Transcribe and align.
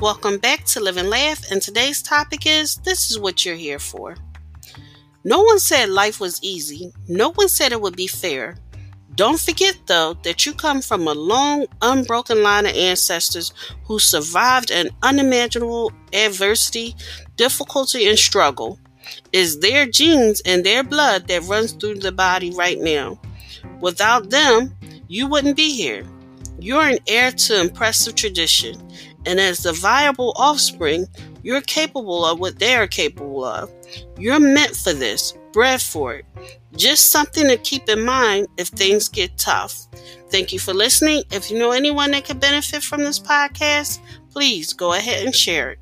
Welcome 0.00 0.38
back 0.38 0.64
to 0.66 0.80
Live 0.80 0.96
and 0.96 1.10
Laugh, 1.10 1.50
and 1.50 1.62
today's 1.62 2.02
topic 2.02 2.46
is 2.46 2.76
This 2.76 3.10
is 3.10 3.18
what 3.18 3.44
you're 3.44 3.56
here 3.56 3.78
for. 3.78 4.16
No 5.24 5.42
one 5.42 5.58
said 5.58 5.88
life 5.88 6.20
was 6.20 6.42
easy, 6.42 6.92
no 7.08 7.32
one 7.32 7.48
said 7.48 7.72
it 7.72 7.80
would 7.80 7.96
be 7.96 8.06
fair. 8.06 8.56
Don't 9.16 9.40
forget, 9.40 9.78
though, 9.86 10.14
that 10.24 10.44
you 10.44 10.52
come 10.52 10.82
from 10.82 11.08
a 11.08 11.14
long, 11.14 11.66
unbroken 11.80 12.42
line 12.42 12.66
of 12.66 12.76
ancestors 12.76 13.52
who 13.84 13.98
survived 13.98 14.70
an 14.70 14.90
unimaginable 15.02 15.90
adversity, 16.12 16.94
difficulty, 17.36 18.06
and 18.06 18.18
struggle. 18.18 18.78
It's 19.32 19.56
their 19.56 19.86
genes 19.86 20.42
and 20.44 20.64
their 20.64 20.82
blood 20.82 21.28
that 21.28 21.44
runs 21.44 21.72
through 21.72 22.00
the 22.00 22.12
body 22.12 22.50
right 22.50 22.78
now. 22.78 23.18
Without 23.80 24.28
them, 24.28 24.76
you 25.08 25.26
wouldn't 25.26 25.56
be 25.56 25.74
here. 25.74 26.04
You're 26.58 26.82
an 26.82 26.98
heir 27.06 27.32
to 27.32 27.60
impressive 27.60 28.14
tradition, 28.14 28.76
and 29.26 29.38
as 29.38 29.62
the 29.62 29.72
viable 29.72 30.32
offspring, 30.36 31.06
you're 31.42 31.60
capable 31.60 32.24
of 32.24 32.40
what 32.40 32.58
they 32.58 32.74
are 32.76 32.86
capable 32.86 33.44
of. 33.44 33.70
You're 34.18 34.40
meant 34.40 34.74
for 34.74 34.92
this, 34.92 35.34
bred 35.52 35.80
for 35.80 36.14
it. 36.14 36.24
Just 36.76 37.12
something 37.12 37.46
to 37.48 37.56
keep 37.56 37.88
in 37.88 38.04
mind 38.04 38.48
if 38.56 38.68
things 38.68 39.08
get 39.08 39.36
tough. 39.38 39.86
Thank 40.30 40.52
you 40.52 40.58
for 40.58 40.74
listening. 40.74 41.22
If 41.30 41.50
you 41.50 41.58
know 41.58 41.70
anyone 41.70 42.10
that 42.10 42.24
could 42.24 42.40
benefit 42.40 42.82
from 42.82 43.02
this 43.02 43.20
podcast, 43.20 44.00
please 44.30 44.72
go 44.72 44.92
ahead 44.92 45.24
and 45.24 45.34
share 45.34 45.70
it. 45.70 45.78